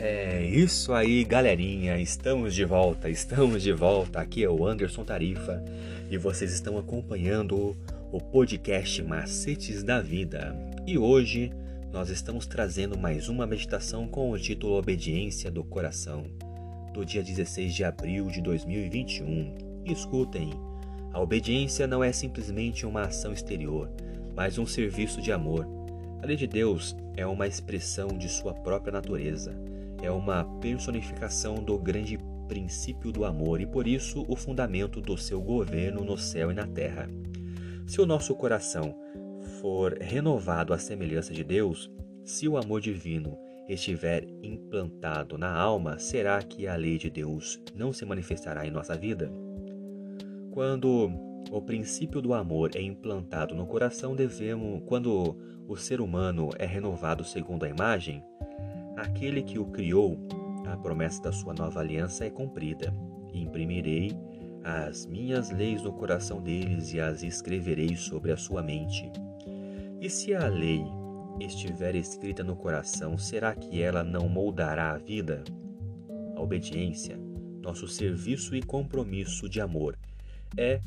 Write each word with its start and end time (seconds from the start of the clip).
É 0.00 0.44
isso 0.44 0.92
aí, 0.92 1.24
galerinha. 1.24 1.98
Estamos 1.98 2.54
de 2.54 2.64
volta, 2.64 3.10
estamos 3.10 3.64
de 3.64 3.72
volta. 3.72 4.20
Aqui 4.20 4.44
é 4.44 4.48
o 4.48 4.64
Anderson 4.64 5.02
Tarifa 5.02 5.60
e 6.08 6.16
vocês 6.16 6.52
estão 6.52 6.78
acompanhando 6.78 7.76
o 8.12 8.20
podcast 8.20 9.02
Macetes 9.02 9.82
da 9.82 10.00
Vida. 10.00 10.56
E 10.86 10.96
hoje 10.96 11.52
nós 11.92 12.10
estamos 12.10 12.46
trazendo 12.46 12.96
mais 12.96 13.28
uma 13.28 13.44
meditação 13.44 14.06
com 14.06 14.30
o 14.30 14.38
título 14.38 14.78
Obediência 14.78 15.50
do 15.50 15.64
Coração, 15.64 16.26
do 16.94 17.04
dia 17.04 17.22
16 17.22 17.74
de 17.74 17.82
abril 17.82 18.28
de 18.28 18.40
2021. 18.40 19.82
escutem, 19.84 20.50
a 21.12 21.20
obediência 21.20 21.88
não 21.88 22.04
é 22.04 22.12
simplesmente 22.12 22.86
uma 22.86 23.02
ação 23.02 23.32
exterior, 23.32 23.90
mas 24.36 24.58
um 24.58 24.66
serviço 24.66 25.20
de 25.20 25.32
amor. 25.32 25.66
A 26.22 26.26
lei 26.26 26.36
de 26.36 26.46
Deus 26.46 26.96
é 27.16 27.26
uma 27.26 27.48
expressão 27.48 28.16
de 28.16 28.28
sua 28.28 28.54
própria 28.54 28.92
natureza 28.92 29.67
é 30.02 30.10
uma 30.10 30.44
personificação 30.60 31.56
do 31.56 31.78
grande 31.78 32.18
princípio 32.48 33.12
do 33.12 33.24
amor 33.24 33.60
e 33.60 33.66
por 33.66 33.86
isso 33.86 34.24
o 34.28 34.34
fundamento 34.34 35.00
do 35.00 35.16
seu 35.16 35.40
governo 35.40 36.04
no 36.04 36.16
céu 36.16 36.50
e 36.50 36.54
na 36.54 36.66
terra. 36.66 37.08
Se 37.86 38.00
o 38.00 38.06
nosso 38.06 38.34
coração 38.34 38.94
for 39.60 39.98
renovado 40.00 40.72
à 40.72 40.78
semelhança 40.78 41.32
de 41.32 41.44
Deus, 41.44 41.90
se 42.24 42.48
o 42.48 42.56
amor 42.56 42.80
divino 42.80 43.38
estiver 43.68 44.26
implantado 44.42 45.36
na 45.36 45.54
alma, 45.54 45.98
será 45.98 46.42
que 46.42 46.66
a 46.66 46.74
lei 46.74 46.98
de 46.98 47.10
Deus 47.10 47.60
não 47.74 47.92
se 47.92 48.04
manifestará 48.04 48.66
em 48.66 48.70
nossa 48.70 48.96
vida? 48.96 49.30
Quando 50.50 51.10
o 51.50 51.62
princípio 51.62 52.20
do 52.20 52.34
amor 52.34 52.70
é 52.74 52.82
implantado 52.82 53.54
no 53.54 53.66
coração, 53.66 54.16
devemos, 54.16 54.82
quando 54.86 55.36
o 55.66 55.76
ser 55.76 56.00
humano 56.00 56.50
é 56.58 56.66
renovado 56.66 57.24
segundo 57.24 57.64
a 57.64 57.68
imagem, 57.68 58.22
Aquele 58.98 59.44
que 59.44 59.60
o 59.60 59.66
criou, 59.66 60.18
a 60.66 60.76
promessa 60.76 61.22
da 61.22 61.32
sua 61.32 61.54
nova 61.54 61.78
aliança 61.78 62.24
é 62.24 62.30
cumprida. 62.30 62.92
Imprimirei 63.32 64.10
as 64.64 65.06
minhas 65.06 65.50
leis 65.50 65.84
no 65.84 65.92
coração 65.92 66.42
deles 66.42 66.92
e 66.92 66.98
as 66.98 67.22
escreverei 67.22 67.94
sobre 67.94 68.32
a 68.32 68.36
sua 68.36 68.60
mente. 68.60 69.08
E 70.00 70.10
se 70.10 70.34
a 70.34 70.48
lei 70.48 70.82
estiver 71.38 71.94
escrita 71.94 72.42
no 72.42 72.56
coração, 72.56 73.16
será 73.16 73.54
que 73.54 73.80
ela 73.80 74.02
não 74.02 74.28
moldará 74.28 74.90
a 74.90 74.98
vida? 74.98 75.44
A 76.34 76.40
obediência, 76.40 77.16
nosso 77.62 77.86
serviço 77.86 78.56
e 78.56 78.60
compromisso 78.60 79.48
de 79.48 79.60
amor, 79.60 79.96
é 80.56 80.80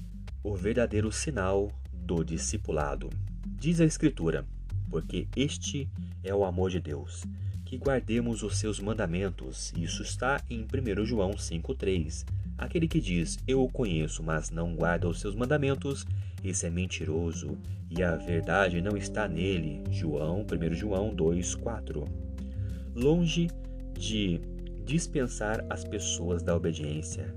o 0.44 0.54
verdadeiro 0.54 1.14
sinal 1.14 1.72
do 1.94 2.26
discipulado. 2.26 3.10
Diz 3.48 3.80
a 3.80 3.86
Escritura, 3.86 4.46
porque 4.90 5.30
este 5.34 5.90
é 6.22 6.36
o 6.36 6.44
amor 6.44 6.72
de 6.72 6.82
Deus 6.82 7.26
que 7.72 7.78
guardemos 7.78 8.44
os 8.44 8.58
seus 8.58 8.82
mandamentos. 8.82 9.72
Isso 9.78 10.04
está 10.04 10.44
em 10.50 10.64
1 10.64 11.06
João 11.06 11.32
5,3. 11.32 12.26
Aquele 12.58 12.86
que 12.86 13.00
diz, 13.00 13.40
Eu 13.48 13.64
o 13.64 13.72
conheço, 13.72 14.22
mas 14.22 14.50
não 14.50 14.76
guarda 14.76 15.08
os 15.08 15.22
seus 15.22 15.34
mandamentos, 15.36 16.06
esse 16.44 16.66
é 16.66 16.70
mentiroso, 16.70 17.58
e 17.90 18.04
a 18.04 18.18
verdade 18.18 18.82
não 18.82 18.98
está 18.98 19.26
nele. 19.26 19.82
João, 19.90 20.42
1 20.42 20.74
João 20.74 21.16
2,4. 21.16 22.06
Longe 22.94 23.48
de 23.98 24.42
dispensar 24.84 25.66
as 25.70 25.86
pessoas 25.86 26.44
da 26.44 26.54
obediência. 26.54 27.34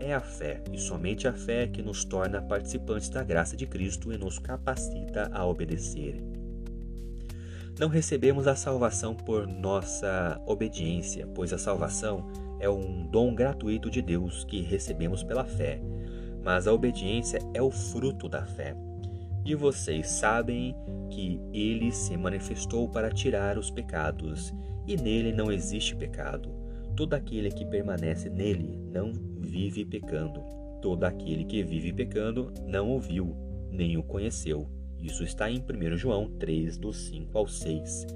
É 0.00 0.14
a 0.14 0.20
fé, 0.20 0.64
e 0.72 0.78
somente 0.78 1.28
a 1.28 1.34
fé, 1.34 1.66
que 1.66 1.82
nos 1.82 2.06
torna 2.06 2.40
participantes 2.40 3.10
da 3.10 3.22
graça 3.22 3.54
de 3.54 3.66
Cristo 3.66 4.10
e 4.10 4.16
nos 4.16 4.38
capacita 4.38 5.28
a 5.30 5.44
obedecer. 5.44 6.35
Não 7.78 7.88
recebemos 7.88 8.46
a 8.46 8.56
salvação 8.56 9.14
por 9.14 9.46
nossa 9.46 10.40
obediência, 10.46 11.26
pois 11.34 11.52
a 11.52 11.58
salvação 11.58 12.26
é 12.58 12.70
um 12.70 13.06
dom 13.06 13.34
gratuito 13.34 13.90
de 13.90 14.00
Deus 14.00 14.44
que 14.44 14.62
recebemos 14.62 15.22
pela 15.22 15.44
fé, 15.44 15.78
mas 16.42 16.66
a 16.66 16.72
obediência 16.72 17.38
é 17.52 17.60
o 17.60 17.70
fruto 17.70 18.30
da 18.30 18.46
fé. 18.46 18.74
E 19.44 19.54
vocês 19.54 20.08
sabem 20.08 20.74
que 21.10 21.38
ele 21.52 21.92
se 21.92 22.16
manifestou 22.16 22.88
para 22.88 23.10
tirar 23.10 23.58
os 23.58 23.70
pecados, 23.70 24.54
e 24.86 24.96
nele 24.96 25.30
não 25.30 25.52
existe 25.52 25.94
pecado. 25.94 26.48
Todo 26.96 27.12
aquele 27.12 27.50
que 27.50 27.66
permanece 27.66 28.30
nele 28.30 28.80
não 28.90 29.12
vive 29.38 29.84
pecando. 29.84 30.40
Todo 30.80 31.04
aquele 31.04 31.44
que 31.44 31.62
vive 31.62 31.92
pecando 31.92 32.54
não 32.64 32.96
o 32.96 32.98
viu, 32.98 33.36
nem 33.70 33.98
o 33.98 34.02
conheceu. 34.02 34.66
Isso 35.00 35.22
está 35.22 35.50
em 35.50 35.60
1 35.60 35.96
João 35.96 36.28
3, 36.38 36.76
do 36.76 36.92
5 36.92 37.36
ao 37.36 37.46
6. 37.46 38.06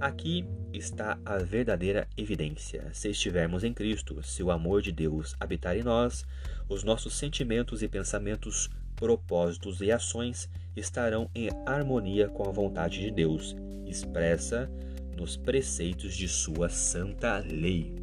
Aqui 0.00 0.44
está 0.72 1.18
a 1.24 1.38
verdadeira 1.38 2.08
evidência. 2.16 2.88
Se 2.92 3.10
estivermos 3.10 3.62
em 3.62 3.72
Cristo, 3.72 4.22
se 4.22 4.42
o 4.42 4.50
amor 4.50 4.82
de 4.82 4.90
Deus 4.90 5.36
habitar 5.38 5.76
em 5.76 5.82
nós, 5.82 6.24
os 6.68 6.82
nossos 6.82 7.14
sentimentos 7.14 7.82
e 7.82 7.88
pensamentos, 7.88 8.68
propósitos 8.96 9.80
e 9.80 9.92
ações 9.92 10.48
estarão 10.76 11.30
em 11.34 11.48
harmonia 11.66 12.28
com 12.28 12.48
a 12.48 12.52
vontade 12.52 13.00
de 13.00 13.10
Deus, 13.10 13.56
expressa 13.86 14.70
nos 15.16 15.36
preceitos 15.36 16.14
de 16.14 16.26
sua 16.26 16.68
santa 16.68 17.38
lei. 17.38 17.94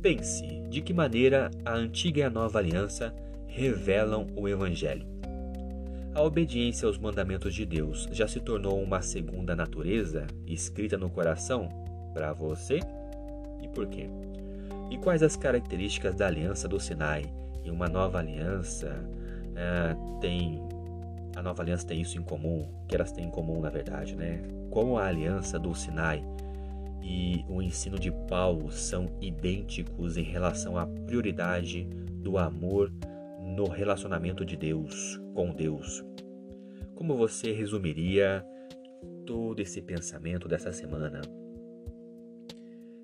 Pense 0.00 0.46
de 0.68 0.80
que 0.80 0.92
maneira 0.92 1.50
a 1.64 1.74
antiga 1.74 2.20
e 2.20 2.22
a 2.22 2.30
nova 2.30 2.58
aliança 2.58 3.14
revelam 3.46 4.26
o 4.34 4.48
Evangelho. 4.48 5.11
A 6.14 6.20
obediência 6.20 6.86
aos 6.86 6.98
mandamentos 6.98 7.54
de 7.54 7.64
Deus 7.64 8.06
já 8.12 8.28
se 8.28 8.38
tornou 8.38 8.82
uma 8.82 9.00
segunda 9.00 9.56
natureza 9.56 10.26
escrita 10.46 10.98
no 10.98 11.08
coração 11.08 11.70
para 12.12 12.34
você? 12.34 12.80
E 13.62 13.68
por 13.68 13.86
quê? 13.86 14.10
E 14.90 14.98
quais 14.98 15.22
as 15.22 15.36
características 15.36 16.14
da 16.14 16.26
aliança 16.26 16.68
do 16.68 16.78
Sinai? 16.78 17.24
E 17.64 17.70
uma 17.70 17.88
nova 17.88 18.18
aliança 18.18 18.88
uh, 18.92 20.20
tem. 20.20 20.60
A 21.34 21.40
nova 21.40 21.62
aliança 21.62 21.86
tem 21.86 22.02
isso 22.02 22.18
em 22.18 22.22
comum, 22.22 22.68
que 22.86 22.94
elas 22.94 23.10
têm 23.10 23.24
em 23.24 23.30
comum 23.30 23.62
na 23.62 23.70
verdade, 23.70 24.14
né? 24.14 24.42
Como 24.70 24.98
a 24.98 25.06
aliança 25.06 25.58
do 25.58 25.74
Sinai 25.74 26.22
e 27.02 27.42
o 27.48 27.62
ensino 27.62 27.98
de 27.98 28.12
Paulo 28.28 28.70
são 28.70 29.06
idênticos 29.18 30.18
em 30.18 30.24
relação 30.24 30.76
à 30.76 30.86
prioridade 30.86 31.84
do 32.22 32.36
amor 32.36 32.92
no 33.52 33.68
relacionamento 33.68 34.44
de 34.44 34.56
Deus 34.56 35.20
com 35.34 35.52
Deus. 35.52 36.04
Como 36.94 37.16
você 37.16 37.52
resumiria 37.52 38.44
todo 39.26 39.60
esse 39.60 39.80
pensamento 39.82 40.48
dessa 40.48 40.72
semana? 40.72 41.20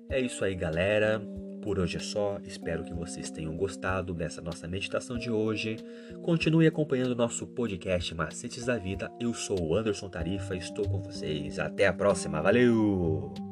É 0.09 0.19
isso 0.19 0.43
aí, 0.43 0.55
galera. 0.55 1.21
Por 1.61 1.77
hoje 1.77 1.97
é 1.97 1.99
só. 1.99 2.39
Espero 2.43 2.83
que 2.83 2.93
vocês 2.93 3.29
tenham 3.29 3.55
gostado 3.55 4.13
dessa 4.13 4.41
nossa 4.41 4.67
meditação 4.67 5.17
de 5.17 5.29
hoje. 5.29 5.77
Continue 6.21 6.65
acompanhando 6.67 7.15
nosso 7.15 7.45
podcast 7.45 8.15
Macetes 8.15 8.65
da 8.65 8.77
Vida. 8.77 9.11
Eu 9.19 9.33
sou 9.33 9.61
o 9.61 9.75
Anderson 9.75 10.09
Tarifa, 10.09 10.55
estou 10.55 10.87
com 10.87 11.01
vocês. 11.01 11.59
Até 11.59 11.87
a 11.87 11.93
próxima. 11.93 12.41
Valeu! 12.41 13.48